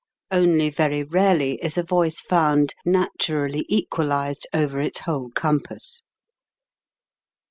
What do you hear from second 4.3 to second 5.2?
over its